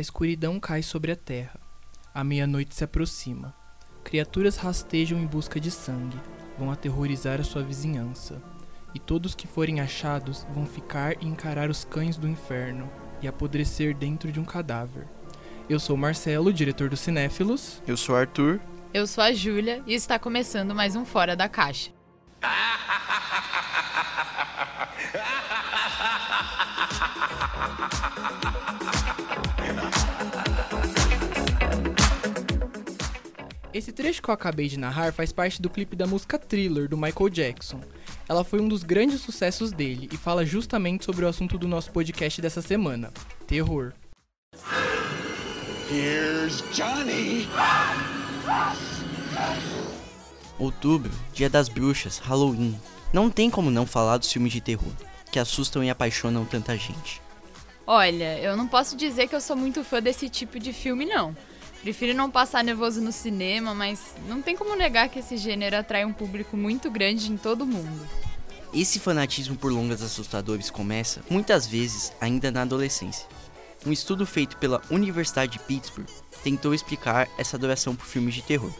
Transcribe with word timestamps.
A 0.00 0.08
escuridão 0.10 0.58
cai 0.58 0.82
sobre 0.82 1.12
a 1.12 1.14
terra. 1.14 1.60
A 2.14 2.24
meia-noite 2.24 2.74
se 2.74 2.82
aproxima. 2.82 3.54
Criaturas 4.02 4.56
rastejam 4.56 5.18
em 5.18 5.26
busca 5.26 5.60
de 5.60 5.70
sangue, 5.70 6.18
vão 6.58 6.70
aterrorizar 6.70 7.38
a 7.38 7.44
sua 7.44 7.62
vizinhança. 7.62 8.42
E 8.94 8.98
todos 8.98 9.34
que 9.34 9.46
forem 9.46 9.78
achados 9.78 10.46
vão 10.54 10.64
ficar 10.64 11.22
e 11.22 11.26
encarar 11.26 11.68
os 11.68 11.84
cães 11.84 12.16
do 12.16 12.26
inferno 12.26 12.90
e 13.20 13.28
apodrecer 13.28 13.94
dentro 13.94 14.32
de 14.32 14.40
um 14.40 14.44
cadáver. 14.44 15.06
Eu 15.68 15.78
sou 15.78 15.98
Marcelo, 15.98 16.50
diretor 16.50 16.88
do 16.88 16.96
Cinéfilos. 16.96 17.82
Eu 17.86 17.98
sou 17.98 18.16
Arthur. 18.16 18.58
Eu 18.94 19.06
sou 19.06 19.22
a 19.22 19.34
Júlia 19.34 19.82
e 19.86 19.92
está 19.92 20.18
começando 20.18 20.74
mais 20.74 20.96
um 20.96 21.04
Fora 21.04 21.36
da 21.36 21.46
Caixa. 21.46 21.90
Esse 33.72 33.92
trecho 33.92 34.20
que 34.20 34.28
eu 34.28 34.34
acabei 34.34 34.68
de 34.68 34.76
narrar 34.76 35.12
faz 35.12 35.32
parte 35.32 35.62
do 35.62 35.70
clipe 35.70 35.94
da 35.94 36.04
música 36.04 36.36
Thriller 36.36 36.88
do 36.88 36.96
Michael 36.96 37.30
Jackson. 37.30 37.80
Ela 38.28 38.42
foi 38.42 38.60
um 38.60 38.66
dos 38.66 38.82
grandes 38.82 39.20
sucessos 39.20 39.70
dele 39.70 40.08
e 40.12 40.16
fala 40.16 40.44
justamente 40.44 41.04
sobre 41.04 41.24
o 41.24 41.28
assunto 41.28 41.56
do 41.56 41.68
nosso 41.68 41.92
podcast 41.92 42.42
dessa 42.42 42.60
semana: 42.60 43.12
terror. 43.46 43.92
Here's 45.88 46.64
Johnny. 46.72 47.48
Outubro, 50.58 51.12
Dia 51.32 51.48
das 51.48 51.68
Bruxas, 51.68 52.18
Halloween. 52.18 52.76
Não 53.12 53.30
tem 53.30 53.48
como 53.48 53.70
não 53.70 53.86
falar 53.86 54.18
dos 54.18 54.32
filmes 54.32 54.52
de 54.52 54.60
terror, 54.60 54.92
que 55.30 55.38
assustam 55.38 55.84
e 55.84 55.90
apaixonam 55.90 56.44
tanta 56.44 56.76
gente. 56.76 57.22
Olha, 57.86 58.38
eu 58.40 58.56
não 58.56 58.66
posso 58.66 58.96
dizer 58.96 59.28
que 59.28 59.34
eu 59.34 59.40
sou 59.40 59.56
muito 59.56 59.84
fã 59.84 60.02
desse 60.02 60.28
tipo 60.28 60.58
de 60.58 60.72
filme, 60.72 61.04
não. 61.04 61.36
Prefiro 61.82 62.14
não 62.14 62.30
passar 62.30 62.62
nervoso 62.62 63.00
no 63.00 63.10
cinema, 63.10 63.74
mas 63.74 64.14
não 64.28 64.42
tem 64.42 64.54
como 64.54 64.76
negar 64.76 65.08
que 65.08 65.18
esse 65.18 65.38
gênero 65.38 65.76
atrai 65.76 66.04
um 66.04 66.12
público 66.12 66.56
muito 66.56 66.90
grande 66.90 67.32
em 67.32 67.38
todo 67.38 67.62
o 67.62 67.66
mundo. 67.66 68.06
Esse 68.72 69.00
fanatismo 69.00 69.56
por 69.56 69.72
longas 69.72 70.02
assustadores 70.02 70.70
começa, 70.70 71.22
muitas 71.28 71.66
vezes, 71.66 72.12
ainda 72.20 72.50
na 72.50 72.62
adolescência. 72.62 73.26
Um 73.84 73.90
estudo 73.90 74.26
feito 74.26 74.58
pela 74.58 74.82
Universidade 74.90 75.52
de 75.52 75.58
Pittsburgh 75.58 76.06
tentou 76.44 76.74
explicar 76.74 77.28
essa 77.38 77.56
adoração 77.56 77.96
por 77.96 78.06
filmes 78.06 78.34
de 78.34 78.42
terror. 78.42 78.72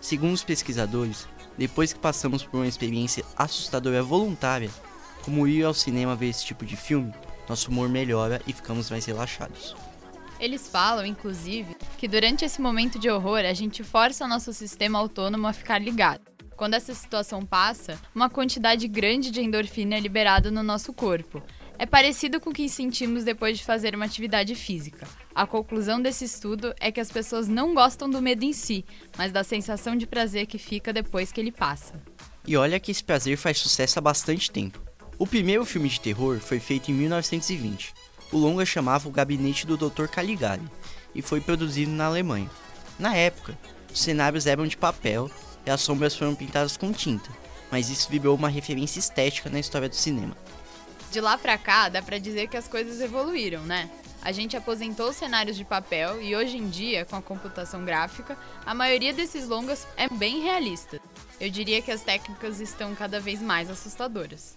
Segundo 0.00 0.34
os 0.34 0.44
pesquisadores, 0.44 1.26
depois 1.56 1.92
que 1.92 1.98
passamos 1.98 2.44
por 2.44 2.58
uma 2.58 2.66
experiência 2.66 3.24
assustadora 3.34 4.02
voluntária, 4.02 4.70
como 5.22 5.48
ir 5.48 5.64
ao 5.64 5.72
cinema 5.72 6.14
ver 6.14 6.28
esse 6.28 6.44
tipo 6.44 6.66
de 6.66 6.76
filme, 6.76 7.14
nosso 7.48 7.70
humor 7.70 7.88
melhora 7.88 8.42
e 8.46 8.52
ficamos 8.52 8.90
mais 8.90 9.06
relaxados. 9.06 9.74
Eles 10.42 10.66
falam, 10.66 11.06
inclusive, 11.06 11.76
que 11.96 12.08
durante 12.08 12.44
esse 12.44 12.60
momento 12.60 12.98
de 12.98 13.08
horror 13.08 13.44
a 13.48 13.52
gente 13.52 13.84
força 13.84 14.24
o 14.24 14.28
nosso 14.28 14.52
sistema 14.52 14.98
autônomo 14.98 15.46
a 15.46 15.52
ficar 15.52 15.78
ligado. 15.78 16.22
Quando 16.56 16.74
essa 16.74 16.92
situação 16.92 17.46
passa, 17.46 17.96
uma 18.12 18.28
quantidade 18.28 18.88
grande 18.88 19.30
de 19.30 19.40
endorfina 19.40 19.94
é 19.94 20.00
liberada 20.00 20.50
no 20.50 20.60
nosso 20.64 20.92
corpo. 20.92 21.40
É 21.78 21.86
parecido 21.86 22.40
com 22.40 22.50
o 22.50 22.52
que 22.52 22.68
sentimos 22.68 23.22
depois 23.22 23.56
de 23.56 23.64
fazer 23.64 23.94
uma 23.94 24.04
atividade 24.04 24.56
física. 24.56 25.06
A 25.32 25.46
conclusão 25.46 26.02
desse 26.02 26.24
estudo 26.24 26.74
é 26.80 26.90
que 26.90 27.00
as 27.00 27.12
pessoas 27.12 27.46
não 27.46 27.72
gostam 27.72 28.10
do 28.10 28.20
medo 28.20 28.44
em 28.44 28.52
si, 28.52 28.84
mas 29.16 29.30
da 29.30 29.44
sensação 29.44 29.94
de 29.94 30.08
prazer 30.08 30.46
que 30.46 30.58
fica 30.58 30.92
depois 30.92 31.30
que 31.30 31.40
ele 31.40 31.52
passa. 31.52 31.94
E 32.44 32.56
olha 32.56 32.80
que 32.80 32.90
esse 32.90 33.04
prazer 33.04 33.36
faz 33.36 33.58
sucesso 33.58 34.00
há 34.00 34.02
bastante 34.02 34.50
tempo. 34.50 34.82
O 35.16 35.26
primeiro 35.26 35.64
filme 35.64 35.88
de 35.88 36.00
terror 36.00 36.40
foi 36.40 36.58
feito 36.58 36.90
em 36.90 36.94
1920 36.94 38.01
o 38.32 38.38
longa 38.38 38.64
chamava 38.64 39.08
O 39.08 39.12
Gabinete 39.12 39.66
do 39.66 39.76
Dr. 39.76 40.06
Caligari 40.06 40.62
e 41.14 41.20
foi 41.20 41.40
produzido 41.40 41.92
na 41.92 42.06
Alemanha. 42.06 42.50
Na 42.98 43.14
época, 43.14 43.56
os 43.92 44.00
cenários 44.00 44.46
eram 44.46 44.66
de 44.66 44.76
papel 44.76 45.30
e 45.66 45.70
as 45.70 45.80
sombras 45.80 46.16
foram 46.16 46.34
pintadas 46.34 46.76
com 46.76 46.92
tinta, 46.92 47.30
mas 47.70 47.90
isso 47.90 48.08
virou 48.10 48.34
uma 48.34 48.48
referência 48.48 48.98
estética 48.98 49.50
na 49.50 49.60
história 49.60 49.88
do 49.88 49.94
cinema. 49.94 50.36
De 51.10 51.20
lá 51.20 51.36
pra 51.36 51.58
cá, 51.58 51.90
dá 51.90 52.00
pra 52.00 52.18
dizer 52.18 52.48
que 52.48 52.56
as 52.56 52.66
coisas 52.66 53.00
evoluíram, 53.00 53.62
né? 53.62 53.90
A 54.22 54.30
gente 54.30 54.56
aposentou 54.56 55.10
os 55.10 55.16
cenários 55.16 55.56
de 55.56 55.64
papel 55.64 56.22
e 56.22 56.34
hoje 56.34 56.56
em 56.56 56.68
dia, 56.68 57.04
com 57.04 57.16
a 57.16 57.22
computação 57.22 57.84
gráfica, 57.84 58.38
a 58.64 58.72
maioria 58.72 59.12
desses 59.12 59.48
longas 59.48 59.86
é 59.96 60.08
bem 60.08 60.42
realista. 60.42 61.00
Eu 61.40 61.50
diria 61.50 61.82
que 61.82 61.90
as 61.90 62.02
técnicas 62.02 62.60
estão 62.60 62.94
cada 62.94 63.18
vez 63.18 63.42
mais 63.42 63.68
assustadoras. 63.68 64.56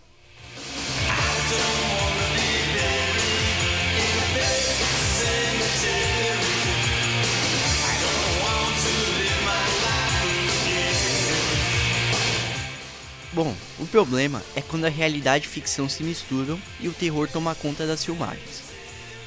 Bom, 13.36 13.54
o 13.78 13.86
problema 13.86 14.42
é 14.56 14.62
quando 14.62 14.86
a 14.86 14.90
realidade 14.90 15.46
e 15.46 15.50
ficção 15.50 15.90
se 15.90 16.02
misturam 16.04 16.58
e 16.80 16.88
o 16.88 16.94
terror 16.94 17.28
toma 17.28 17.54
conta 17.54 17.86
das 17.86 18.06
filmagens. 18.06 18.64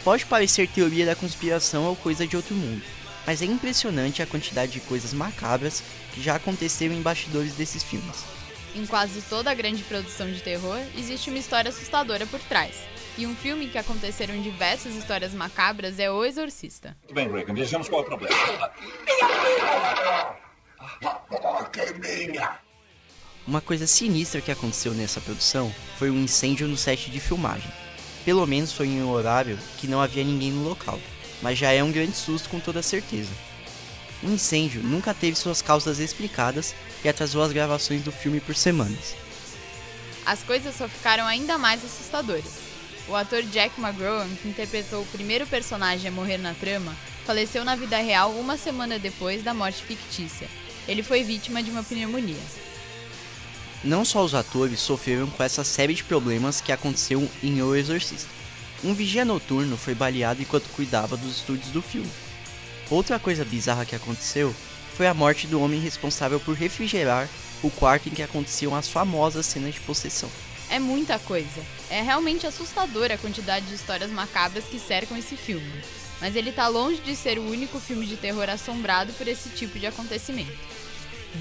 Pode 0.03 0.25
parecer 0.25 0.67
teoria 0.67 1.05
da 1.05 1.15
conspiração 1.15 1.85
ou 1.85 1.95
coisa 1.95 2.27
de 2.27 2.35
outro 2.35 2.55
mundo, 2.55 2.83
mas 3.27 3.43
é 3.43 3.45
impressionante 3.45 4.23
a 4.23 4.27
quantidade 4.27 4.73
de 4.73 4.81
coisas 4.81 5.13
macabras 5.13 5.83
que 6.15 6.23
já 6.23 6.37
aconteceram 6.37 6.95
em 6.95 7.03
bastidores 7.03 7.53
desses 7.53 7.83
filmes. 7.83 8.25
Em 8.75 8.87
quase 8.87 9.21
toda 9.21 9.53
grande 9.53 9.83
produção 9.83 10.33
de 10.33 10.41
terror, 10.41 10.81
existe 10.97 11.29
uma 11.29 11.39
história 11.39 11.69
assustadora 11.69 12.27
por 12.27 12.41
trás. 12.41 12.77
E 13.19 13.27
um 13.27 13.37
filme 13.37 13.69
que 13.69 13.77
aconteceram 13.77 14.41
diversas 14.41 14.95
histórias 14.95 15.35
macabras 15.35 15.99
é 15.99 16.11
O 16.11 16.25
Exorcista. 16.25 16.97
Tudo 17.03 17.13
bem, 17.15 17.31
Reagan, 17.31 17.53
vejamos 17.53 17.91
qual 17.91 18.01
é 18.01 18.05
o 18.05 18.07
problema. 18.07 18.35
Minha 22.01 22.33
filha! 22.41 22.68
Uma 23.49 23.63
coisa 23.63 23.87
sinistra 23.87 24.43
que 24.43 24.51
aconteceu 24.51 24.93
nessa 24.93 25.23
produção 25.23 25.75
foi 25.99 26.11
um 26.11 26.23
incêndio 26.23 26.69
no 26.69 26.77
set 26.77 27.11
de 27.11 27.19
filmagem. 27.19 27.73
Pelo 28.23 28.47
menos 28.47 28.75
foi 28.75 28.89
em 28.89 29.03
um 29.03 29.09
horário 29.09 29.59
que 29.79 29.87
não 29.87 30.03
havia 30.03 30.23
ninguém 30.23 30.53
no 30.53 30.69
local, 30.69 31.01
mas 31.41 31.57
já 31.57 31.73
é 31.73 31.83
um 31.83 31.91
grande 31.91 32.15
susto 32.15 32.51
com 32.51 32.61
toda 32.61 32.83
certeza. 32.83 33.31
O 34.23 34.29
incêndio 34.29 34.83
nunca 34.83 35.15
teve 35.15 35.35
suas 35.35 35.63
causas 35.63 35.99
explicadas 35.99 36.75
e 37.03 37.09
atrasou 37.09 37.43
as 37.43 37.51
gravações 37.51 38.03
do 38.03 38.13
filme 38.13 38.39
por 38.39 38.55
semanas. 38.55 39.15
As 40.27 40.43
coisas 40.43 40.77
só 40.77 40.87
ficaram 40.87 41.27
ainda 41.27 41.57
mais 41.57 41.83
assustadoras. 41.83 42.53
O 43.09 43.17
ator 43.17 43.43
Jack 43.45 43.81
McGrowan, 43.81 44.29
que 44.43 44.49
interpretou 44.49 45.01
o 45.01 45.07
primeiro 45.07 45.47
personagem 45.47 46.09
a 46.09 46.13
morrer 46.13 46.37
na 46.37 46.53
trama, 46.53 46.95
faleceu 47.25 47.65
na 47.65 47.77
vida 47.77 47.97
real 47.97 48.31
uma 48.33 48.59
semana 48.59 48.99
depois 48.99 49.43
da 49.43 49.55
morte 49.55 49.83
fictícia. 49.83 50.47
Ele 50.87 51.03
foi 51.03 51.25
vítima 51.25 51.63
de 51.63 51.71
uma 51.71 51.83
pneumonia. 51.83 52.68
Não 53.85 54.05
só 54.05 54.25
os 54.25 54.35
atores 54.35 54.81
sofreram 54.81 55.29
com 55.29 55.43
essa 55.43 55.63
série 55.63 55.95
de 55.95 56.03
problemas 56.03 56.61
que 56.61 56.73
aconteceu 56.73 57.31
em 57.43 57.63
O 57.63 57.77
Exorcista. 57.77 58.29
Um 58.83 58.93
vigia 58.93 59.25
noturno 59.25 59.77
foi 59.77 59.95
baleado 59.95 60.43
enquanto 60.43 60.69
cuidava 60.71 61.17
dos 61.17 61.39
estúdios 61.39 61.71
do 61.71 61.81
filme. 61.81 62.11
Outra 62.91 63.19
coisa 63.19 63.45
bizarra 63.45 63.85
que 63.85 63.95
aconteceu 63.95 64.55
foi 64.97 65.07
a 65.07 65.15
morte 65.15 65.47
do 65.47 65.61
homem 65.61 65.81
responsável 65.81 66.41
por 66.41 66.57
refrigerar 66.57 67.29
o 67.63 67.71
quarto 67.71 68.09
em 68.09 68.13
que 68.13 68.23
aconteciam 68.23 68.75
as 68.75 68.89
famosas 68.89 69.47
cenas 69.47 69.75
de 69.75 69.81
possessão. 69.81 70.31
É 70.71 70.79
muita 70.79 71.19
coisa. 71.19 71.63
É 71.89 72.03
realmente 72.03 72.47
assustadora 72.47 73.15
a 73.15 73.19
quantidade 73.19 73.67
de 73.67 73.75
histórias 73.75 74.11
macabras 74.11 74.65
que 74.65 74.79
cercam 74.79 75.17
esse 75.17 75.37
filme. 75.37 75.71
Mas 76.21 76.35
ele 76.35 76.51
está 76.51 76.67
longe 76.67 77.01
de 77.01 77.15
ser 77.15 77.39
o 77.39 77.49
único 77.49 77.79
filme 77.79 78.07
de 78.07 78.17
terror 78.17 78.51
assombrado 78.51 79.13
por 79.13 79.29
esse 79.29 79.49
tipo 79.51 79.79
de 79.79 79.87
acontecimento. 79.87 80.53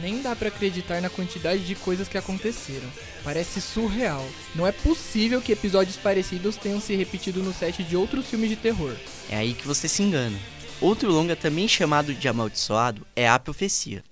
Nem 0.02 0.22
dá 0.22 0.36
para 0.36 0.50
acreditar 0.50 1.02
na 1.02 1.10
quantidade 1.10 1.66
de 1.66 1.76
coisas 1.76 2.08
que 2.08 2.18
aconteceram. 2.18 2.88
Parece 3.24 3.62
surreal. 3.62 4.26
Não 4.56 4.68
é 4.68 4.72
possível 4.72 5.42
que 5.42 5.52
episódios 5.52 5.98
parecidos 5.98 6.56
tenham 6.56 6.80
se 6.80 6.96
repetido 6.96 7.42
no 7.42 7.54
set 7.54 7.84
de 7.84 7.96
outros 7.96 8.28
filmes 8.28 8.50
de 8.50 8.56
terror. 8.56 8.96
É 9.30 9.38
aí 9.38 9.54
que 9.54 9.68
você 9.68 9.88
se 9.88 10.04
engana. 10.04 10.38
Outro 10.80 11.12
longa 11.12 11.36
também 11.36 11.68
chamado 11.68 12.14
de 12.14 12.28
amaldiçoado 12.28 13.06
é 13.16 13.28
A 13.28 13.40
Profecia. 13.40 14.04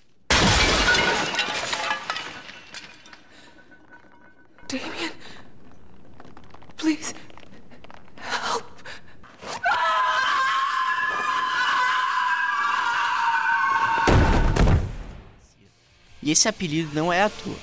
Esse 16.45 16.49
apelido 16.49 16.91
não 16.93 17.11
é 17.11 17.23
à 17.23 17.29
toa. 17.29 17.55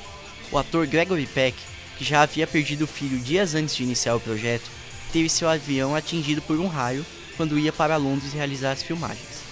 O 0.51 0.59
ator 0.59 0.89
Gregory 0.89 1.27
Peck, 1.27 1.57
que 1.97 2.05
já 2.05 2.23
havia 2.23 2.49
perdido 2.49 2.83
o 2.83 2.89
filho 2.89 3.17
dias 3.19 3.55
antes 3.55 3.77
de 3.77 3.85
iniciar 3.85 4.17
o 4.17 4.21
projeto, 4.21 4.69
teve 5.13 5.29
seu 5.29 5.49
avião 5.49 5.95
atingido 5.95 6.43
por 6.43 6.59
um 6.59 6.67
raio 6.67 7.07
quando 7.37 7.59
ia 7.59 7.73
para 7.73 7.97
Londres 7.97 8.33
realizar 8.33 8.73
as 8.73 8.83
filmagens. 8.83 9.43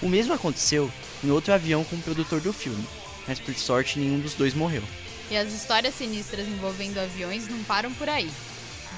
O 0.00 0.08
mesmo 0.08 0.32
aconteceu 0.32 0.90
em 1.24 1.30
outro 1.30 1.52
avião 1.52 1.82
com 1.82 1.96
o 1.96 2.02
produtor 2.02 2.40
do 2.40 2.52
filme, 2.52 2.86
mas 3.26 3.40
por 3.40 3.54
sorte 3.56 3.98
nenhum 3.98 4.20
dos 4.20 4.34
dois 4.34 4.54
morreu. 4.54 4.84
E 5.32 5.36
as 5.36 5.52
histórias 5.52 5.96
sinistras 5.96 6.46
envolvendo 6.46 6.98
aviões 6.98 7.48
não 7.48 7.64
param 7.64 7.92
por 7.94 8.08
aí. 8.08 8.30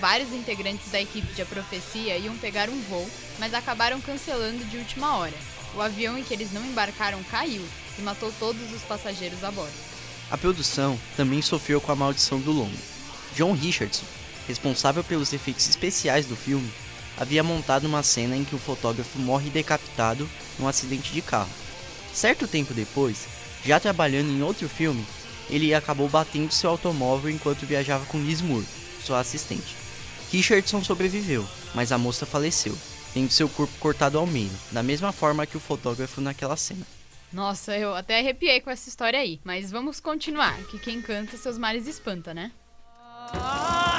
Vários 0.01 0.31
integrantes 0.35 0.91
da 0.91 1.01
equipe 1.01 1.33
de 1.33 1.41
A 1.41 1.47
Profecia 1.47 2.19
iam 2.19 2.37
pegar 2.37 2.69
um 2.69 2.81
voo, 2.83 3.09
mas 3.39 3.55
acabaram 3.55 4.03
cancelando 4.03 4.63
de 4.67 4.77
última 4.77 5.17
hora. 5.17 5.35
O 5.75 5.81
avião 5.81 6.19
em 6.19 6.25
que 6.25 6.35
eles 6.35 6.53
não 6.53 6.65
embarcaram 6.65 7.23
caiu 7.25 7.65
e 7.99 8.03
matou 8.03 8.33
todos 8.39 8.73
os 8.73 8.83
passageiros 8.83 9.43
a 9.45 9.51
bordo. 9.51 9.73
A 10.31 10.37
produção 10.37 10.99
também 11.17 11.41
sofreu 11.41 11.81
com 11.81 11.91
a 11.93 11.97
maldição 11.97 12.39
do 12.41 12.53
longo. 12.53 12.77
John 13.35 13.53
Richardson, 13.53 14.05
responsável 14.47 15.03
pelos 15.05 15.33
efeitos 15.33 15.69
especiais 15.69 16.27
do 16.27 16.37
filme, 16.37 16.71
havia 17.17 17.43
montado 17.43 17.87
uma 17.87 18.03
cena 18.03 18.37
em 18.37 18.45
que 18.45 18.55
o 18.55 18.59
fotógrafo 18.59 19.19
morre 19.19 19.51
decapitado 19.51 20.29
num 20.59 20.69
acidente 20.69 21.13
de 21.13 21.23
carro. 21.23 21.51
Certo 22.13 22.47
tempo 22.47 22.75
depois, 22.75 23.27
já 23.65 23.79
trabalhando 23.81 24.31
em 24.31 24.43
outro 24.43 24.69
filme, 24.69 25.05
ele 25.51 25.75
acabou 25.75 26.09
batendo 26.09 26.53
seu 26.53 26.71
automóvel 26.71 27.31
enquanto 27.31 27.67
viajava 27.67 28.05
com 28.07 28.19
Liz 28.19 28.41
Moore, 28.41 28.67
sua 29.05 29.21
assistente. 29.21 29.77
Richardson 30.31 30.85
sobreviveu, 30.85 31.47
mas 31.75 31.91
a 31.91 31.99
moça 31.99 32.27
faleceu, 32.27 32.77
tendo 33.15 33.31
seu 33.31 33.49
corpo 33.49 33.73
cortado 33.79 34.19
ao 34.19 34.27
meio, 34.27 34.51
da 34.73 34.83
mesma 34.83 35.13
forma 35.13 35.47
que 35.47 35.57
o 35.57 35.61
fotógrafo 35.61 36.21
naquela 36.21 36.57
cena. 36.57 36.87
Nossa, 37.33 37.77
eu 37.77 37.95
até 37.95 38.19
arrepiei 38.19 38.61
com 38.61 38.71
essa 38.71 38.89
história 38.89 39.21
aí, 39.21 39.41
mas 39.45 39.71
vamos 39.71 40.01
continuar, 40.01 40.57
que 40.65 40.79
quem 40.79 41.03
canta 41.03 41.37
seus 41.37 41.59
males 41.59 41.87
espanta, 41.87 42.33
né? 42.33 42.51
Can't 43.33 43.98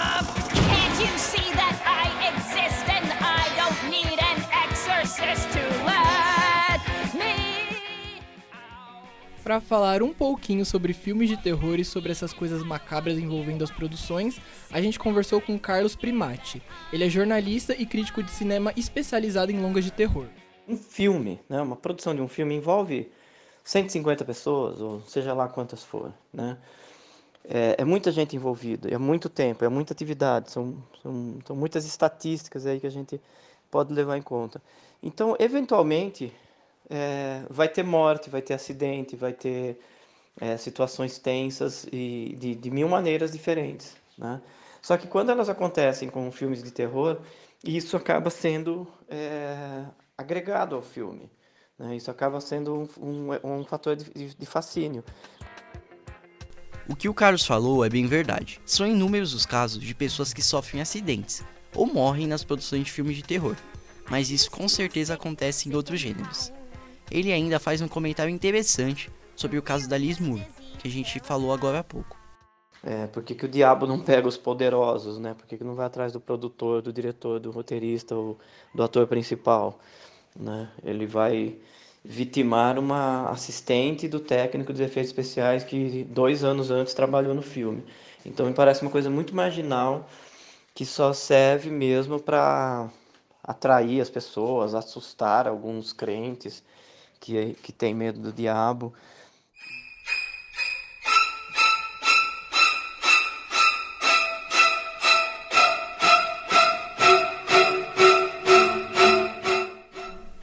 Para 9.50 9.60
falar 9.60 10.04
um 10.04 10.14
pouquinho 10.14 10.64
sobre 10.64 10.94
filmes 10.94 11.28
de 11.28 11.36
terror 11.36 11.80
e 11.80 11.84
sobre 11.84 12.12
essas 12.12 12.32
coisas 12.32 12.62
macabras 12.62 13.18
envolvendo 13.18 13.64
as 13.64 13.72
produções, 13.72 14.40
a 14.70 14.80
gente 14.80 15.00
conversou 15.00 15.42
com 15.42 15.58
Carlos 15.58 15.96
Primati. 15.96 16.62
Ele 16.94 17.04
é 17.04 17.10
jornalista 17.10 17.74
e 17.74 17.84
crítico 17.84 18.22
de 18.22 18.30
cinema 18.30 18.72
especializado 18.78 19.52
em 19.52 19.60
longas 19.60 19.84
de 19.84 19.92
terror. 19.92 20.28
Um 20.68 20.78
filme, 20.78 21.40
né, 21.50 21.60
uma 21.64 21.76
produção 21.76 22.14
de 22.14 22.22
um 22.22 22.28
filme 22.28 22.54
envolve 22.54 23.12
150 23.64 24.24
pessoas, 24.24 24.80
ou 24.80 25.02
seja 25.02 25.34
lá 25.34 25.48
quantas 25.48 25.84
for, 25.84 26.14
né? 26.32 26.56
É, 27.44 27.78
é 27.80 27.84
muita 27.84 28.12
gente 28.12 28.36
envolvida, 28.36 28.88
é 28.88 29.00
muito 29.00 29.30
tempo, 29.30 29.66
é 29.66 29.68
muita 29.68 29.94
atividade, 29.94 30.52
são, 30.52 30.78
são, 31.02 31.40
são 31.44 31.56
muitas 31.56 31.88
estatísticas 31.88 32.68
aí 32.68 32.80
que 32.80 32.86
a 32.86 32.92
gente 32.92 33.20
pode 33.72 33.92
levar 33.92 34.16
em 34.16 34.22
conta. 34.22 34.62
Então, 35.02 35.36
eventualmente, 35.40 36.32
é, 36.90 37.44
vai 37.50 37.68
ter 37.70 37.84
morte, 37.84 38.30
vai 38.30 38.42
ter 38.42 38.54
acidente, 38.54 39.16
vai 39.16 39.34
ter 39.34 39.80
é, 40.40 40.58
situações 40.58 41.20
tensas 41.20 41.86
e 41.92 42.36
de, 42.40 42.56
de 42.56 42.72
mil 42.72 42.90
maneiras 42.90 43.32
diferentes, 43.32 43.96
né? 44.18 44.42
Só 44.82 44.98
que 44.98 45.08
quando 45.08 45.30
elas 45.30 45.50
acontecem 45.50 46.10
com 46.10 46.32
filmes 46.32 46.64
de 46.64 46.72
terror, 46.72 47.20
isso 47.64 47.98
acaba 47.98 48.30
sendo 48.30 48.88
é, 49.10 49.84
agregado 50.18 50.76
ao 50.76 50.82
filme. 50.82 51.30
Né? 51.78 51.96
Isso 51.96 52.10
acaba 52.10 52.40
sendo 52.40 52.88
um, 52.98 53.30
um, 53.44 53.60
um 53.60 53.66
fator 53.66 53.96
de, 53.96 54.36
de, 54.36 54.46
fascínio. 54.46 55.04
O 56.88 56.96
que 56.96 57.10
o 57.10 57.14
Carlos 57.14 57.46
falou 57.46 57.86
é 57.86 57.90
bem 57.90 58.08
verdade. 58.08 58.62
São 58.66 58.88
inúmeros 58.88 59.34
os 59.34 59.46
casos 59.46 59.82
de 59.82 59.94
pessoas 59.94 60.34
que 60.34 60.42
sofrem 60.42 60.82
acidentes 60.82 61.44
ou 61.76 61.86
morrem 61.86 62.26
nas 62.26 62.44
produções 62.44 62.86
de 62.86 62.92
filmes 62.92 63.16
de 63.16 63.24
terror, 63.24 63.56
mas 64.10 64.32
isso 64.32 64.50
com 64.50 64.68
certeza 64.68 65.14
acontece 65.14 65.70
em 65.70 65.76
outros 65.76 66.00
gêneros. 66.00 66.52
Ele 67.12 67.32
ainda 67.32 67.60
faz 67.60 67.82
um 67.82 67.88
comentário 67.88 68.32
interessante 68.32 69.12
sobre 69.36 69.58
o 69.58 69.62
caso 69.62 69.90
da 69.90 69.98
Liz 69.98 70.20
Moore, 70.20 70.46
que 70.80 70.88
a 70.88 70.92
gente 70.92 71.20
falou 71.20 71.52
agora 71.52 71.80
há 71.80 71.84
pouco. 71.84 72.18
É, 72.84 73.08
por 73.08 73.24
que, 73.24 73.36
que 73.36 73.46
o 73.46 73.48
diabo 73.48 73.86
não 73.86 74.00
pega 74.00 74.28
os 74.28 74.38
poderosos, 74.38 75.20
né? 75.20 75.34
Por 75.34 75.46
que, 75.46 75.58
que 75.58 75.64
não 75.64 75.76
vai 75.76 75.86
atrás 75.86 76.14
do 76.14 76.20
produtor, 76.20 76.82
do 76.82 76.94
diretor, 76.94 77.40
do 77.40 77.52
roteirista 77.52 78.16
ou 78.16 78.38
do 78.74 78.84
ator 78.84 79.06
principal? 79.08 79.80
Né? 80.40 80.70
Ele 80.84 81.06
vai 81.06 81.58
vitimar 82.04 82.80
uma 82.80 83.30
assistente 83.30 84.08
do 84.08 84.20
técnico 84.20 84.72
de 84.72 84.84
efeitos 84.84 85.10
especiais 85.10 85.64
que 85.64 86.06
dois 86.06 86.44
anos 86.44 86.72
antes 86.72 86.94
trabalhou 86.94 87.34
no 87.34 87.42
filme. 87.42 87.84
Então 88.26 88.46
me 88.46 88.54
parece 88.54 88.82
uma 88.82 88.92
coisa 88.92 89.10
muito 89.10 89.36
marginal 89.36 90.08
que 90.74 90.86
só 90.86 91.12
serve 91.12 91.70
mesmo 91.70 92.20
para 92.20 92.90
atrair 93.44 94.00
as 94.00 94.10
pessoas, 94.10 94.74
assustar 94.74 95.48
alguns 95.48 95.92
crentes 95.92 96.64
que, 97.20 97.56
que 97.62 97.72
têm 97.72 97.94
medo 97.94 98.20
do 98.20 98.32
diabo. 98.32 98.94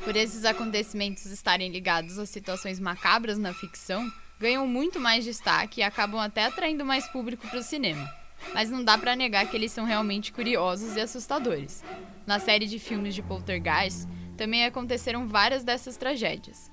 Por 0.05 0.15
esses 0.15 0.45
acontecimentos 0.45 1.27
estarem 1.27 1.71
ligados 1.71 2.19
a 2.19 2.25
situações 2.25 2.79
macabras 2.79 3.37
na 3.39 3.53
ficção, 3.53 4.09
ganham 4.39 4.67
muito 4.67 5.01
mais 5.01 5.25
destaque 5.25 5.81
e 5.81 5.83
acabam 5.83 6.21
até 6.21 6.45
atraindo 6.45 6.85
mais 6.85 7.09
público 7.09 7.47
para 7.49 7.59
o 7.59 7.63
cinema. 7.63 8.09
Mas 8.55 8.71
não 8.71 8.85
dá 8.85 8.97
para 8.97 9.17
negar 9.17 9.51
que 9.51 9.57
eles 9.57 9.73
são 9.73 9.85
realmente 9.85 10.33
curiosos 10.33 10.95
e 10.97 11.01
assustadores. 11.01 11.83
Na 12.27 12.39
série 12.39 12.67
de 12.67 12.79
filmes 12.79 13.15
de 13.15 13.23
Poltergeist, 13.23 14.07
também 14.37 14.65
aconteceram 14.65 15.27
várias 15.27 15.65
dessas 15.65 15.97
tragédias. 15.97 16.71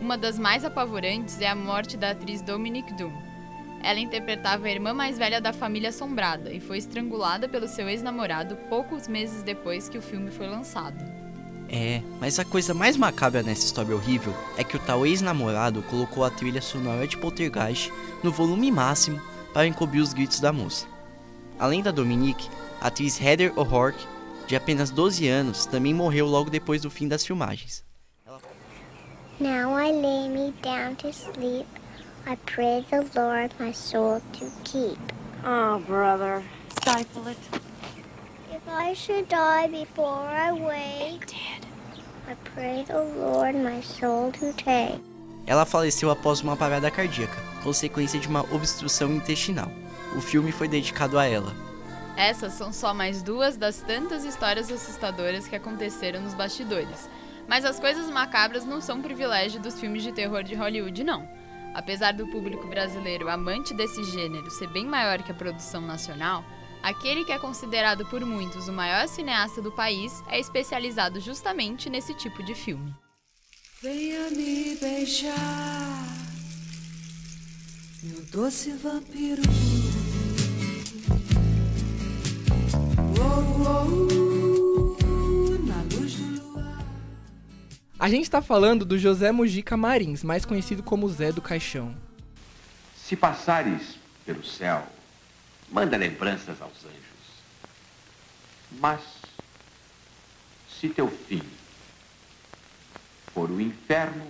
Uma 0.00 0.16
das 0.16 0.38
mais 0.38 0.64
apavorantes 0.64 1.40
é 1.40 1.48
a 1.48 1.54
morte 1.54 1.96
da 1.96 2.10
atriz 2.10 2.40
Dominique 2.40 2.94
Doom. 2.94 3.12
Ela 3.82 4.00
interpretava 4.00 4.66
a 4.66 4.70
irmã 4.70 4.94
mais 4.94 5.18
velha 5.18 5.40
da 5.40 5.52
família 5.52 5.90
assombrada 5.90 6.52
e 6.52 6.60
foi 6.60 6.78
estrangulada 6.78 7.48
pelo 7.48 7.68
seu 7.68 7.88
ex-namorado 7.88 8.56
poucos 8.70 9.08
meses 9.08 9.42
depois 9.42 9.88
que 9.88 9.98
o 9.98 10.02
filme 10.02 10.30
foi 10.30 10.46
lançado. 10.46 11.13
É, 11.76 12.00
mas 12.20 12.38
a 12.38 12.44
coisa 12.44 12.72
mais 12.72 12.96
macabra 12.96 13.42
nessa 13.42 13.66
história 13.66 13.96
horrível 13.96 14.32
é 14.56 14.62
que 14.62 14.76
o 14.76 14.78
tal 14.78 15.04
ex-namorado 15.04 15.82
colocou 15.82 16.22
a 16.22 16.30
trilha 16.30 16.62
sonora 16.62 17.04
de 17.04 17.18
Poltergeist 17.18 17.92
no 18.22 18.30
volume 18.30 18.70
máximo 18.70 19.20
para 19.52 19.66
encobrir 19.66 20.00
os 20.00 20.12
gritos 20.12 20.38
da 20.38 20.52
moça. 20.52 20.86
Além 21.58 21.82
da 21.82 21.90
Dominique, 21.90 22.48
a 22.80 22.86
atriz 22.86 23.20
Heather 23.20 23.52
O'Rourke, 23.58 24.06
de 24.46 24.54
apenas 24.54 24.92
12 24.92 25.26
anos, 25.26 25.66
também 25.66 25.92
morreu 25.92 26.26
logo 26.26 26.48
depois 26.48 26.80
do 26.80 26.90
fim 26.90 27.08
das 27.08 27.26
filmagens. 27.26 27.84
Now 29.40 29.76
I 29.76 29.90
lay 29.90 30.28
me 30.28 30.54
down 30.62 30.94
to 30.98 31.12
sleep. 31.12 31.66
I 32.24 32.36
pray 32.46 32.84
the 32.88 33.04
Lord 33.20 33.52
my 33.58 33.72
soul 33.72 34.20
to 34.34 34.46
keep. 34.62 34.96
Oh, 35.44 35.80
brother. 35.88 36.40
Stifle 36.68 37.26
it. 37.26 37.38
If 38.52 38.62
I 38.68 38.94
should 38.94 39.28
die 39.28 39.66
before 39.66 40.06
I 40.06 40.52
wake, 40.52 41.26
Dad. 41.26 41.63
I 41.63 41.63
Ela 45.46 45.66
faleceu 45.66 46.10
após 46.10 46.40
uma 46.40 46.56
parada 46.56 46.90
cardíaca, 46.90 47.36
consequência 47.62 48.18
de 48.18 48.26
uma 48.26 48.40
obstrução 48.54 49.12
intestinal. 49.12 49.70
O 50.16 50.20
filme 50.20 50.50
foi 50.50 50.66
dedicado 50.66 51.18
a 51.18 51.26
ela. 51.26 51.52
Essas 52.16 52.52
são 52.52 52.72
só 52.72 52.94
mais 52.94 53.22
duas 53.22 53.56
das 53.56 53.82
tantas 53.82 54.24
histórias 54.24 54.70
assustadoras 54.70 55.46
que 55.46 55.56
aconteceram 55.56 56.20
nos 56.20 56.32
bastidores. 56.32 57.10
Mas 57.46 57.64
as 57.64 57.78
coisas 57.78 58.08
macabras 58.08 58.64
não 58.64 58.80
são 58.80 59.02
privilégio 59.02 59.60
dos 59.60 59.78
filmes 59.78 60.02
de 60.02 60.12
terror 60.12 60.42
de 60.42 60.54
Hollywood, 60.54 61.04
não. 61.04 61.28
Apesar 61.74 62.12
do 62.12 62.28
público 62.28 62.66
brasileiro 62.68 63.28
amante 63.28 63.74
desse 63.74 64.02
gênero 64.04 64.50
ser 64.50 64.68
bem 64.68 64.86
maior 64.86 65.22
que 65.22 65.32
a 65.32 65.34
produção 65.34 65.80
nacional, 65.80 66.44
aquele 66.84 67.24
que 67.24 67.32
é 67.32 67.38
considerado 67.38 68.04
por 68.04 68.20
muitos 68.26 68.68
o 68.68 68.72
maior 68.72 69.08
cineasta 69.08 69.62
do 69.62 69.72
país 69.72 70.22
é 70.28 70.38
especializado 70.38 71.18
justamente 71.18 71.88
nesse 71.88 72.12
tipo 72.12 72.42
de 72.42 72.54
filme. 72.54 72.94
Venha 73.82 74.30
me 74.30 74.76
beijar, 74.76 75.32
meu 78.02 78.22
doce 78.26 78.72
vampiro. 78.72 79.40
Oh, 83.18 83.62
oh, 83.66 85.58
na 85.66 85.82
luz 85.96 86.14
do 86.16 86.42
luar. 86.42 86.84
A 87.98 88.08
gente 88.10 88.30
tá 88.30 88.42
falando 88.42 88.84
do 88.84 88.98
José 88.98 89.32
Mujica 89.32 89.74
Marins, 89.76 90.22
mais 90.22 90.44
conhecido 90.44 90.82
como 90.82 91.08
Zé 91.08 91.32
do 91.32 91.40
Caixão. 91.40 91.96
Se 92.94 93.16
passares 93.16 93.98
pelo 94.24 94.44
céu, 94.44 94.86
manda 95.74 95.96
lembranças 95.96 96.62
aos 96.62 96.84
anjos. 96.84 97.02
Mas, 98.80 99.00
se 100.80 100.88
teu 100.88 101.08
fim 101.08 101.42
for 103.34 103.50
o 103.50 103.60
inferno, 103.60 104.24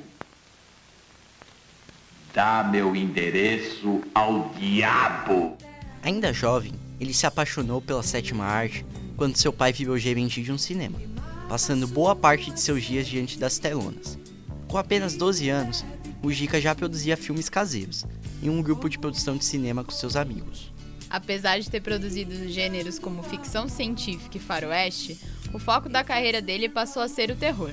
dá 2.33 2.65
meu 2.65 2.97
endereço 2.97 4.01
ao 4.15 4.55
diabo. 4.55 5.59
Ainda 6.03 6.33
jovem, 6.33 6.73
ele 6.99 7.13
se 7.13 7.27
apaixonou 7.27 7.83
pela 7.83 8.03
sétima 8.03 8.47
arte 8.47 8.85
quando 9.15 9.37
seu 9.37 9.53
pai 9.53 9.71
virou 9.71 9.99
gerente 9.99 10.43
de 10.43 10.51
um 10.51 10.59
cinema. 10.59 10.99
passando 11.47 11.87
boa 11.87 12.17
parte 12.17 12.51
de 12.51 12.59
seus 12.59 12.83
dias 12.83 13.07
diante 13.07 13.39
das 13.39 13.59
telonas. 13.59 14.19
Com 14.67 14.79
apenas 14.79 15.15
12 15.15 15.51
anos, 15.51 15.85
o 16.23 16.33
Gica 16.33 16.59
já 16.59 16.75
produzia 16.75 17.19
filmes 17.19 17.51
caseiros, 17.51 18.07
em 18.43 18.49
um 18.49 18.63
grupo 18.63 18.89
de 18.89 18.99
produção 18.99 19.37
de 19.37 19.45
cinema 19.45 19.85
com 19.85 19.91
seus 19.91 20.17
amigos. 20.17 20.74
Apesar 21.15 21.61
de 21.61 21.71
ter 21.71 21.81
produzido 21.81 22.49
gêneros 22.49 22.99
como 22.99 23.23
ficção 23.23 23.69
científica 23.69 24.37
e 24.37 24.41
faroeste, 24.41 25.17
o 25.53 25.61
foco 25.61 25.89
da 25.89 26.03
carreira 26.03 26.43
dele 26.43 26.69
passou 26.69 27.01
a 27.01 27.07
ser 27.07 27.31
o 27.31 27.37
terror. 27.37 27.71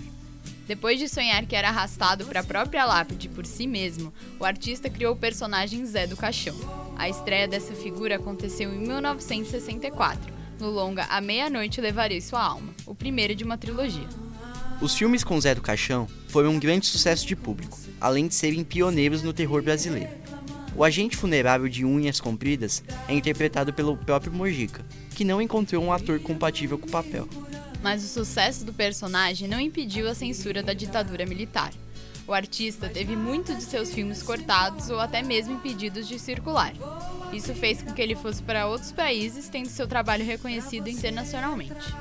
Depois 0.68 1.00
de 1.00 1.10
sonhar 1.10 1.48
que 1.48 1.56
era 1.56 1.70
arrastado 1.70 2.24
para 2.26 2.42
a 2.42 2.44
própria 2.44 2.86
lápide 2.86 3.28
por 3.30 3.44
si 3.48 3.66
mesmo, 3.66 4.14
o 4.40 4.46
artista 4.46 4.92
criou 4.92 5.16
o 5.16 5.18
personagem 5.18 5.84
Zé 5.88 6.06
do 6.06 6.16
Caixão. 6.16 6.56
A 6.96 7.10
estreia 7.10 7.48
dessa 7.48 7.74
figura 7.74 8.18
aconteceu 8.18 8.72
em 8.72 8.78
1964, 8.78 10.32
no 10.60 10.70
longa 10.70 11.06
A 11.06 11.20
Meia-Noite 11.20 11.82
Levarei 11.82 12.22
Sua 12.22 12.44
Alma, 12.44 12.72
o 12.86 12.94
primeiro 12.94 13.34
de 13.34 13.44
uma 13.44 13.58
trilogia. 13.58 14.08
Os 14.80 14.94
filmes 14.94 15.24
com 15.24 15.42
Zé 15.42 15.56
do 15.56 15.64
Caixão 15.64 16.08
foram 16.28 16.52
um 16.52 16.60
grande 16.60 16.86
sucesso 16.86 17.26
de 17.26 17.36
público, 17.36 17.80
além 18.00 18.28
de 18.28 18.36
serem 18.36 18.64
pioneiros 18.64 19.24
no 19.24 19.34
terror 19.34 19.64
brasileiro. 19.64 20.12
O 20.76 20.84
agente 20.84 21.18
funerário 21.18 21.70
de 21.70 21.84
unhas 21.84 22.20
compridas 22.20 22.84
é 23.08 23.14
interpretado 23.14 23.74
pelo 23.74 23.98
próprio 23.98 24.32
Mojica, 24.32 24.86
que 25.16 25.26
não 25.26 25.42
encontrou 25.42 25.84
um 25.84 25.92
ator 25.92 26.20
compatível 26.20 26.80
com 26.80 26.88
o 26.88 26.92
papel. 26.92 27.28
Mas 27.84 28.04
o 28.04 28.08
sucesso 28.08 28.64
do 28.64 28.72
personagem 28.72 29.48
não 29.48 29.60
impediu 29.60 30.08
a 30.08 30.16
censura 30.16 30.64
da 30.64 30.74
ditadura 30.74 31.26
militar. 31.26 31.72
O 32.28 32.34
artista 32.34 32.88
teve 32.88 33.16
muitos 33.16 33.58
de 33.58 33.64
seus 33.64 33.94
filmes 33.94 34.24
cortados 34.24 34.90
ou 34.90 35.00
até 35.00 35.22
mesmo 35.22 35.56
impedidos 35.56 36.08
de 36.08 36.18
circular. 36.18 36.74
Isso 37.34 37.54
fez 37.54 37.82
com 37.82 37.92
que 37.92 38.02
ele 38.02 38.16
fosse 38.16 38.42
para 38.42 38.68
outros 38.68 38.92
países, 38.92 39.50
tendo 39.50 39.68
seu 39.68 39.88
trabalho 39.88 40.24
reconhecido 40.24 40.88
internacionalmente. 40.88 41.94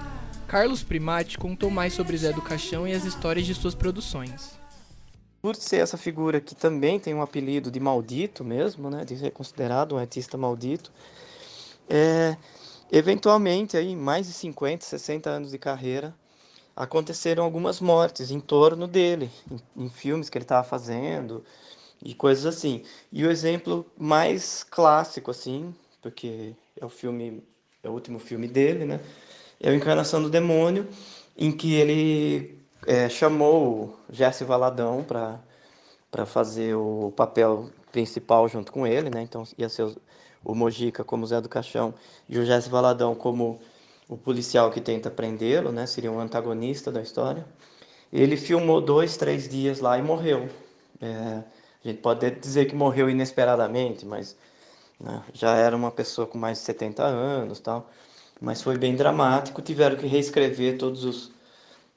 Carlos 0.46 0.82
Primati 0.82 1.38
contou 1.38 1.70
mais 1.70 1.92
sobre 1.94 2.16
Zé 2.16 2.32
do 2.32 2.42
Caixão 2.42 2.86
e 2.86 2.92
as 2.92 3.04
histórias 3.04 3.46
de 3.46 3.54
suas 3.54 3.74
produções. 3.74 4.60
Por 5.42 5.56
ser 5.56 5.78
essa 5.78 5.96
figura 5.96 6.40
que 6.40 6.54
também 6.54 7.00
tem 7.00 7.14
um 7.14 7.22
apelido 7.22 7.70
de 7.70 7.80
maldito 7.80 8.44
mesmo, 8.44 8.90
né, 8.90 9.04
de 9.04 9.16
ser 9.16 9.30
considerado 9.30 9.94
um 9.94 9.98
artista 9.98 10.36
maldito, 10.36 10.92
é, 11.88 12.36
eventualmente, 12.92 13.76
aí, 13.76 13.96
mais 13.96 14.26
de 14.26 14.32
50, 14.34 14.84
60 14.84 15.30
anos 15.30 15.50
de 15.50 15.58
carreira, 15.58 16.14
aconteceram 16.76 17.42
algumas 17.42 17.80
mortes 17.80 18.30
em 18.30 18.38
torno 18.38 18.86
dele, 18.86 19.30
em, 19.76 19.84
em 19.84 19.88
filmes 19.88 20.30
que 20.30 20.38
ele 20.38 20.44
estava 20.44 20.62
fazendo 20.66 21.44
e 22.02 22.14
coisas 22.14 22.46
assim. 22.46 22.84
E 23.10 23.24
o 23.24 23.30
exemplo 23.30 23.84
mais 23.98 24.62
clássico, 24.62 25.30
assim, 25.30 25.74
porque 26.00 26.54
é 26.80 26.84
o 26.84 26.88
filme, 26.88 27.42
é 27.82 27.88
o 27.88 27.92
último 27.92 28.18
filme 28.18 28.46
dele, 28.46 28.84
né? 28.84 29.00
É 29.58 29.70
o 29.70 29.74
Encarnação 29.74 30.22
do 30.22 30.30
Demônio, 30.30 30.88
em 31.36 31.52
que 31.52 31.74
ele 31.74 32.59
é, 32.90 33.08
chamou 33.08 33.96
Jesse 34.10 34.42
Valadão 34.42 35.04
para 35.04 36.26
fazer 36.26 36.74
o 36.74 37.12
papel 37.14 37.70
principal 37.92 38.48
junto 38.48 38.72
com 38.72 38.84
ele, 38.84 39.08
né? 39.08 39.22
Então 39.22 39.44
ia 39.56 39.68
ser 39.68 39.84
o, 39.84 39.96
o 40.44 40.54
Mojica 40.56 41.04
como 41.04 41.24
Zé 41.24 41.40
do 41.40 41.48
Caixão 41.48 41.94
e 42.28 42.36
o 42.36 42.44
Jesse 42.44 42.68
Valadão 42.68 43.14
como 43.14 43.60
o 44.08 44.16
policial 44.16 44.72
que 44.72 44.80
tenta 44.80 45.08
prendê-lo, 45.08 45.70
né? 45.70 45.86
Seria 45.86 46.10
um 46.10 46.18
antagonista 46.18 46.90
da 46.90 47.00
história. 47.00 47.46
Ele 48.12 48.36
filmou 48.36 48.80
dois, 48.80 49.16
três 49.16 49.48
dias 49.48 49.78
lá 49.78 49.96
e 49.96 50.02
morreu. 50.02 50.48
É, 51.00 51.44
a 51.84 51.88
gente 51.88 52.00
pode 52.00 52.28
dizer 52.32 52.66
que 52.66 52.74
morreu 52.74 53.08
inesperadamente, 53.08 54.04
mas 54.04 54.36
né, 54.98 55.22
já 55.32 55.54
era 55.54 55.76
uma 55.76 55.92
pessoa 55.92 56.26
com 56.26 56.36
mais 56.36 56.58
de 56.58 56.64
70 56.64 57.04
anos, 57.04 57.60
tal. 57.60 57.88
Mas 58.40 58.60
foi 58.60 58.76
bem 58.76 58.96
dramático. 58.96 59.62
Tiveram 59.62 59.94
que 59.96 60.08
reescrever 60.08 60.76
todos 60.76 61.04
os 61.04 61.30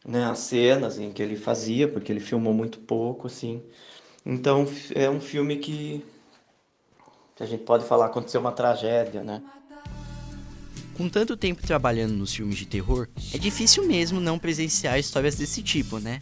né, 0.06 0.26
as 0.26 0.40
cenas 0.40 1.00
em 1.00 1.12
que 1.12 1.22
ele 1.22 1.36
fazia, 1.36 1.88
porque 1.88 2.12
ele 2.12 2.20
filmou 2.20 2.54
muito 2.54 2.80
pouco, 2.80 3.28
assim. 3.28 3.62
Então 4.26 4.68
é 4.96 5.10
um 5.10 5.20
filme 5.20 5.58
que, 5.58 6.04
que 7.36 7.44
a 7.44 7.46
gente 7.46 7.64
pode 7.64 7.86
falar 7.86 8.06
aconteceu 8.08 8.42
uma 8.42 8.52
tragédia, 8.52 9.24
né? 9.24 9.42
Com 10.96 11.10
tanto 11.10 11.36
tempo 11.36 11.66
trabalhando 11.66 12.14
nos 12.14 12.34
filmes 12.34 12.56
de 12.56 12.68
terror, 12.68 13.08
é 13.34 13.38
difícil 13.38 13.86
mesmo 13.86 14.20
não 14.20 14.38
presenciar 14.38 15.00
histórias 15.00 15.36
desse 15.36 15.64
tipo, 15.64 15.98
né? 15.98 16.20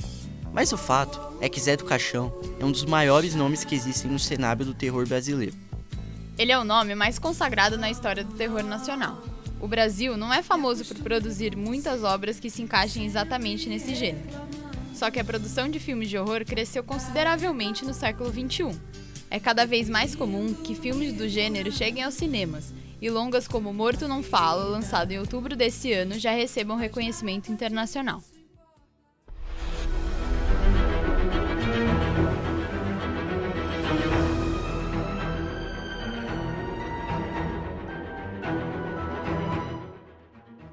Mas 0.54 0.72
o 0.72 0.78
fato 0.78 1.20
é 1.42 1.50
que 1.50 1.60
Zé 1.60 1.76
do 1.76 1.86
Caixão 1.86 2.34
é 2.60 2.66
um 2.66 2.72
dos 2.72 2.86
maiores 2.86 3.36
nomes 3.36 3.64
que 3.64 3.76
existem 3.76 4.10
no 4.10 4.20
cenário 4.20 4.66
do 4.66 4.74
terror 4.74 5.08
brasileiro. 5.08 5.56
Ele 6.38 6.52
é 6.52 6.58
o 6.58 6.64
nome 6.64 6.96
mais 6.96 7.20
consagrado 7.20 7.78
na 7.78 7.90
história 7.92 8.24
do 8.24 8.34
terror 8.34 8.64
nacional. 8.64 9.22
O 9.62 9.68
Brasil 9.68 10.18
não 10.18 10.34
é 10.34 10.41
famoso 10.41 10.84
por 10.84 10.98
produzir 10.98 11.56
muitas 11.56 12.03
obras 12.03 12.39
que 12.39 12.50
se 12.50 12.63
encaixem 12.63 13.06
exatamente 13.06 13.70
nesse 13.70 13.94
gênero. 13.94 14.27
Só 14.91 15.12
que 15.12 15.20
a 15.20 15.24
produção 15.24 15.70
de 15.70 15.80
filmes 15.80 16.10
de 16.10 16.18
horror 16.18 16.44
cresceu 16.44 16.84
consideravelmente 16.84 17.86
no 17.86 17.94
século 17.94 18.32
XXI. 18.32 18.75
É 19.30 19.39
cada 19.39 19.65
vez 19.65 19.88
mais 19.88 20.15
comum 20.15 20.53
que 20.53 20.74
filmes 20.74 21.13
do 21.13 21.30
gênero 21.30 21.72
cheguem 21.72 22.03
aos 22.03 22.15
cinemas, 22.15 22.74
e 23.00 23.10
longas 23.10 23.48
como 23.48 23.74
Morto 23.74 24.08
Não 24.08 24.22
Fala, 24.22 24.63
lançado 24.63 25.12
em 25.12 25.20
outubro 25.20 25.56
desse 25.56 25.94
ano, 25.94 26.20
já 26.20 26.32
recebam 26.32 26.75
reconhecimento 26.75 27.51
internacional. 27.51 28.24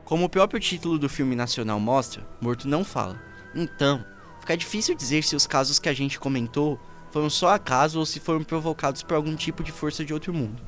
Como 0.09 0.25
o 0.25 0.29
próprio 0.31 0.59
título 0.59 0.99
do 0.99 1.07
filme 1.07 1.37
nacional 1.37 1.79
mostra, 1.79 2.27
Morto 2.41 2.67
não 2.67 2.83
fala. 2.83 3.23
Então, 3.55 4.03
fica 4.41 4.57
difícil 4.57 4.95
dizer 4.95 5.23
se 5.23 5.37
os 5.37 5.47
casos 5.47 5.79
que 5.79 5.87
a 5.87 5.93
gente 5.93 6.19
comentou 6.19 6.81
foram 7.11 7.29
só 7.29 7.51
acaso 7.51 7.99
ou 7.99 8.07
se 8.07 8.19
foram 8.19 8.43
provocados 8.43 9.03
por 9.03 9.17
algum 9.17 9.37
tipo 9.37 9.63
de 9.63 9.71
força 9.71 10.03
de 10.07 10.15
outro 10.15 10.33
mundo. 10.33 10.63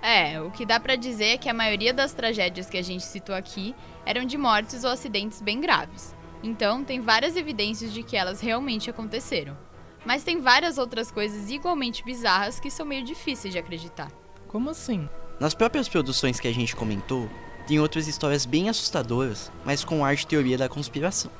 É, 0.00 0.40
o 0.40 0.52
que 0.52 0.64
dá 0.64 0.78
pra 0.78 0.94
dizer 0.94 1.24
é 1.24 1.36
que 1.36 1.48
a 1.48 1.52
maioria 1.52 1.92
das 1.92 2.14
tragédias 2.14 2.70
que 2.70 2.78
a 2.78 2.82
gente 2.82 3.02
citou 3.02 3.34
aqui 3.34 3.74
eram 4.04 4.24
de 4.24 4.38
mortes 4.38 4.84
ou 4.84 4.90
acidentes 4.90 5.42
bem 5.42 5.60
graves. 5.60 6.14
Então, 6.40 6.84
tem 6.84 7.00
várias 7.00 7.34
evidências 7.34 7.92
de 7.92 8.04
que 8.04 8.16
elas 8.16 8.40
realmente 8.40 8.88
aconteceram. 8.88 9.58
Mas 10.04 10.22
tem 10.22 10.40
várias 10.40 10.78
outras 10.78 11.10
coisas 11.10 11.50
igualmente 11.50 12.04
bizarras 12.04 12.60
que 12.60 12.70
são 12.70 12.86
meio 12.86 13.04
difíceis 13.04 13.52
de 13.52 13.58
acreditar. 13.58 14.12
Como 14.46 14.70
assim? 14.70 15.08
Nas 15.40 15.54
próprias 15.54 15.88
produções 15.88 16.38
que 16.38 16.46
a 16.46 16.54
gente 16.54 16.76
comentou, 16.76 17.28
tem 17.66 17.80
outras 17.80 18.06
histórias 18.06 18.46
bem 18.46 18.68
assustadoras, 18.68 19.50
mas 19.64 19.84
com 19.84 20.04
ar 20.04 20.14
de 20.14 20.26
teoria 20.26 20.56
da 20.56 20.68
conspiração. 20.68 21.30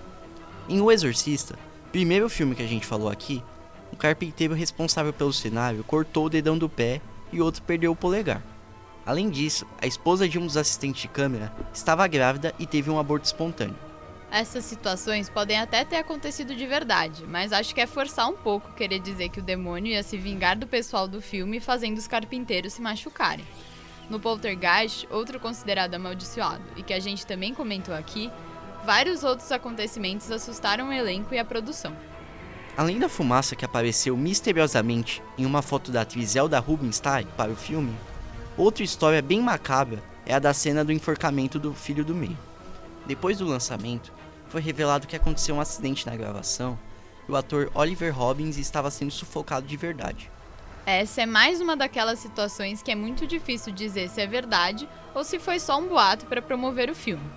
Em 0.68 0.80
O 0.80 0.90
Exorcista, 0.90 1.56
primeiro 1.92 2.28
filme 2.28 2.54
que 2.54 2.62
a 2.62 2.66
gente 2.66 2.84
falou 2.84 3.08
aqui, 3.08 3.42
o 3.92 3.96
carpinteiro 3.96 4.52
responsável 4.52 5.12
pelo 5.12 5.32
cenário 5.32 5.84
cortou 5.84 6.26
o 6.26 6.30
dedão 6.30 6.58
do 6.58 6.68
pé 6.68 7.00
e 7.32 7.40
outro 7.40 7.62
perdeu 7.62 7.92
o 7.92 7.96
polegar. 7.96 8.42
Além 9.06 9.30
disso, 9.30 9.64
a 9.80 9.86
esposa 9.86 10.28
de 10.28 10.36
um 10.36 10.46
dos 10.46 10.56
assistentes 10.56 11.02
de 11.02 11.08
câmera 11.08 11.52
estava 11.72 12.06
grávida 12.08 12.52
e 12.58 12.66
teve 12.66 12.90
um 12.90 12.98
aborto 12.98 13.26
espontâneo. 13.26 13.76
Essas 14.28 14.64
situações 14.64 15.30
podem 15.30 15.60
até 15.60 15.84
ter 15.84 15.96
acontecido 15.96 16.56
de 16.56 16.66
verdade, 16.66 17.24
mas 17.28 17.52
acho 17.52 17.72
que 17.72 17.80
é 17.80 17.86
forçar 17.86 18.28
um 18.28 18.36
pouco 18.36 18.72
querer 18.72 18.98
dizer 18.98 19.28
que 19.28 19.38
o 19.38 19.42
demônio 19.42 19.92
ia 19.92 20.02
se 20.02 20.18
vingar 20.18 20.58
do 20.58 20.66
pessoal 20.66 21.06
do 21.06 21.22
filme 21.22 21.60
fazendo 21.60 21.96
os 21.98 22.08
carpinteiros 22.08 22.72
se 22.72 22.82
machucarem. 22.82 23.44
No 24.08 24.20
Poltergeist, 24.20 25.06
outro 25.10 25.40
considerado 25.40 25.94
amaldiçoado, 25.94 26.62
e 26.76 26.82
que 26.82 26.94
a 26.94 27.00
gente 27.00 27.26
também 27.26 27.52
comentou 27.52 27.94
aqui, 27.94 28.30
vários 28.84 29.24
outros 29.24 29.50
acontecimentos 29.50 30.30
assustaram 30.30 30.88
o 30.88 30.92
elenco 30.92 31.34
e 31.34 31.38
a 31.38 31.44
produção. 31.44 31.96
Além 32.76 32.98
da 32.98 33.08
fumaça 33.08 33.56
que 33.56 33.64
apareceu 33.64 34.16
misteriosamente 34.16 35.22
em 35.36 35.44
uma 35.44 35.62
foto 35.62 35.90
da 35.90 36.02
atriz 36.02 36.30
Zelda 36.30 36.58
Rubinstein 36.60 37.26
para 37.36 37.50
o 37.50 37.56
filme, 37.56 37.92
outra 38.56 38.84
história 38.84 39.20
bem 39.20 39.40
macabra 39.40 40.02
é 40.24 40.34
a 40.34 40.38
da 40.38 40.52
cena 40.54 40.84
do 40.84 40.92
enforcamento 40.92 41.58
do 41.58 41.74
filho 41.74 42.04
do 42.04 42.14
meio. 42.14 42.38
Depois 43.06 43.38
do 43.38 43.46
lançamento, 43.46 44.12
foi 44.48 44.60
revelado 44.60 45.06
que 45.06 45.16
aconteceu 45.16 45.54
um 45.54 45.60
acidente 45.60 46.06
na 46.06 46.16
gravação 46.16 46.78
e 47.28 47.32
o 47.32 47.36
ator 47.36 47.70
Oliver 47.74 48.14
Robbins 48.14 48.56
estava 48.56 48.90
sendo 48.90 49.10
sufocado 49.10 49.66
de 49.66 49.76
verdade. 49.76 50.30
Essa 50.86 51.22
é 51.22 51.26
mais 51.26 51.60
uma 51.60 51.76
daquelas 51.76 52.20
situações 52.20 52.80
que 52.80 52.92
é 52.92 52.94
muito 52.94 53.26
difícil 53.26 53.72
dizer 53.72 54.08
se 54.08 54.20
é 54.20 54.26
verdade 54.26 54.88
ou 55.16 55.24
se 55.24 55.36
foi 55.36 55.58
só 55.58 55.80
um 55.80 55.88
boato 55.88 56.26
para 56.26 56.40
promover 56.40 56.88
o 56.88 56.94
filme. 56.94 57.28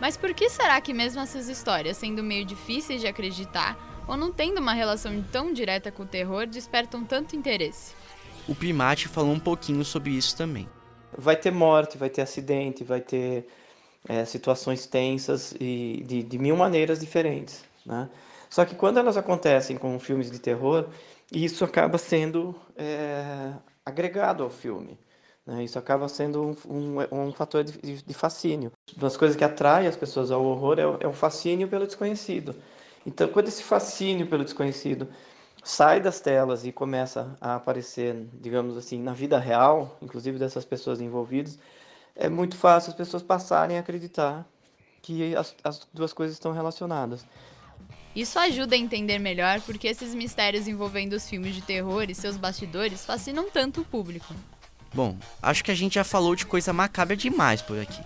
Mas 0.00 0.16
por 0.16 0.32
que 0.32 0.48
será 0.48 0.80
que 0.80 0.94
mesmo 0.94 1.20
essas 1.20 1.46
histórias, 1.46 1.98
sendo 1.98 2.22
meio 2.22 2.46
difíceis 2.46 3.02
de 3.02 3.06
acreditar 3.06 3.76
ou 4.08 4.16
não 4.16 4.32
tendo 4.32 4.58
uma 4.58 4.72
relação 4.72 5.22
tão 5.30 5.52
direta 5.52 5.92
com 5.92 6.04
o 6.04 6.06
terror, 6.06 6.46
despertam 6.46 7.04
tanto 7.04 7.36
interesse? 7.36 7.92
O 8.48 8.54
Primate 8.54 9.06
falou 9.06 9.34
um 9.34 9.38
pouquinho 9.38 9.84
sobre 9.84 10.12
isso 10.12 10.34
também. 10.34 10.66
Vai 11.16 11.36
ter 11.36 11.50
morte, 11.50 11.98
vai 11.98 12.08
ter 12.08 12.22
acidente, 12.22 12.84
vai 12.84 13.02
ter 13.02 13.46
é, 14.08 14.24
situações 14.24 14.86
tensas 14.86 15.54
e 15.60 16.02
de, 16.06 16.22
de 16.22 16.38
mil 16.38 16.56
maneiras 16.56 17.00
diferentes, 17.00 17.66
né? 17.84 18.08
Só 18.48 18.64
que 18.64 18.76
quando 18.76 18.98
elas 18.98 19.16
acontecem 19.16 19.76
com 19.76 19.98
filmes 19.98 20.30
de 20.30 20.38
terror, 20.38 20.86
isso 21.32 21.64
acaba 21.64 21.98
sendo 21.98 22.54
é, 22.76 23.52
agregado 23.84 24.42
ao 24.42 24.50
filme. 24.50 24.98
Né? 25.46 25.64
Isso 25.64 25.78
acaba 25.78 26.08
sendo 26.08 26.56
um, 26.66 26.98
um, 27.10 27.26
um 27.26 27.32
fator 27.32 27.62
de, 27.64 28.02
de, 28.02 28.14
fascínio. 28.14 28.72
Uma 28.96 29.02
das 29.02 29.16
coisas 29.16 29.36
que 29.36 29.44
atrai 29.44 29.86
as 29.86 29.96
pessoas 29.96 30.30
ao 30.30 30.44
horror 30.44 30.78
é 30.78 31.04
é 31.04 31.06
o 31.06 31.12
fascínio 31.12 31.68
pelo 31.68 31.86
desconhecido. 31.86 32.54
Então, 33.06 33.28
quando 33.28 33.48
esse 33.48 33.62
fascínio 33.62 34.26
pelo 34.26 34.44
desconhecido 34.44 35.08
sai 35.62 36.00
das 36.00 36.20
telas 36.20 36.64
e 36.64 36.72
começa 36.72 37.36
a 37.40 37.56
aparecer, 37.56 38.26
digamos 38.34 38.76
assim, 38.76 39.00
na 39.00 39.12
vida 39.12 39.38
real, 39.38 39.98
inclusive 40.02 40.38
dessas 40.38 40.64
pessoas 40.64 41.00
envolvidas, 41.00 41.58
é 42.14 42.28
muito 42.28 42.56
fácil 42.56 42.90
as 42.90 42.96
pessoas 42.96 43.22
passarem 43.22 43.76
a 43.76 43.80
acreditar 43.80 44.46
que 45.02 45.36
as, 45.36 45.54
as 45.62 45.86
duas 45.92 46.12
coisas 46.12 46.34
estão 46.36 46.52
relacionadas. 46.52 47.26
Isso 48.14 48.38
ajuda 48.38 48.76
a 48.76 48.78
entender 48.78 49.18
melhor 49.18 49.60
porque 49.62 49.88
esses 49.88 50.14
mistérios 50.14 50.68
envolvendo 50.68 51.14
os 51.14 51.28
filmes 51.28 51.54
de 51.54 51.62
terror 51.62 52.06
e 52.08 52.14
seus 52.14 52.36
bastidores 52.36 53.04
fascinam 53.04 53.50
tanto 53.50 53.80
o 53.80 53.84
público. 53.84 54.34
Bom, 54.94 55.18
acho 55.42 55.64
que 55.64 55.72
a 55.72 55.74
gente 55.74 55.94
já 55.94 56.04
falou 56.04 56.36
de 56.36 56.46
coisa 56.46 56.72
macabra 56.72 57.16
demais 57.16 57.60
por 57.60 57.78
aqui. 57.80 58.00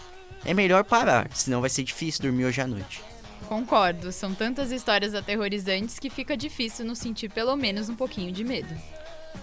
É 0.45 0.55
melhor 0.55 0.85
parar, 0.85 1.29
senão 1.35 1.61
vai 1.61 1.69
ser 1.69 1.85
difícil 1.85 2.23
dormir 2.23 2.47
hoje 2.47 2.61
à 2.63 2.67
noite. 2.67 3.03
Concordo, 3.47 4.11
são 4.11 4.35
tantas 4.35 4.73
histórias 4.73 5.15
aterrorizantes 5.15 5.99
que 5.99 6.09
fica 6.09 6.37
difícil 6.37 6.87
não 6.87 6.95
sentir 6.95 7.31
pelo 7.31 7.55
menos 7.57 7.89
um 7.89 7.95
pouquinho 7.95 8.33
de 8.33 8.43
medo. 8.45 8.75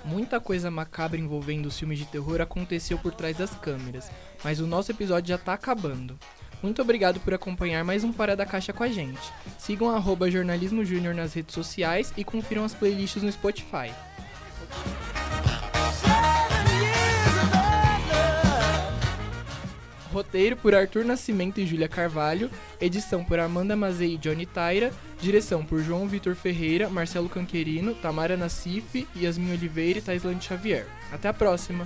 Muita 0.04 0.40
coisa 0.40 0.70
macabra 0.70 1.20
envolvendo 1.20 1.68
os 1.68 1.78
filmes 1.78 2.00
de 2.00 2.06
terror 2.06 2.42
aconteceu 2.42 2.98
por 2.98 3.14
trás 3.14 3.38
das 3.38 3.52
câmeras, 3.56 4.10
mas 4.44 4.60
o 4.60 4.68
nosso 4.68 4.92
episódio 4.92 5.30
já 5.30 5.38
tá 5.38 5.54
acabando. 5.54 6.20
Muito 6.62 6.82
obrigado 6.82 7.20
por 7.20 7.34
acompanhar 7.34 7.84
mais 7.84 8.04
um 8.04 8.12
Fora 8.12 8.36
da 8.36 8.46
Caixa 8.46 8.74
com 8.74 8.84
a 8.84 8.88
gente. 8.88 9.32
Sigam 9.58 9.90
arroba 9.90 10.32
Jornalismo 10.32 10.84
Júnior 10.84 11.14
nas 11.14 11.34
redes 11.34 11.54
sociais 11.54 12.12
e 12.18 12.24
confiram 12.24 12.64
as 12.64 12.74
playlists 12.74 13.22
no 13.22 13.32
Spotify. 13.32 13.92
Roteiro 20.12 20.56
por 20.56 20.74
Arthur 20.74 21.04
Nascimento 21.04 21.60
e 21.60 21.68
Júlia 21.68 21.90
Carvalho, 21.90 22.50
edição 22.80 23.22
por 23.22 23.38
Amanda 23.38 23.76
Mazei 23.76 24.14
e 24.14 24.18
Johnny 24.18 24.46
Taira, 24.46 24.94
direção 25.20 25.66
por 25.66 25.82
João 25.82 26.08
Vitor 26.08 26.36
Ferreira, 26.36 26.90
Marcelo 26.90 27.28
Canquerino, 27.28 27.94
Tamara 27.94 28.38
Nassif, 28.38 29.06
Yasmin 29.14 29.52
Oliveira 29.52 30.00
e 30.00 30.02
Taislane 30.02 30.42
Xavier. 30.42 30.88
Até 31.12 31.28
a 31.28 31.34
próxima! 31.34 31.86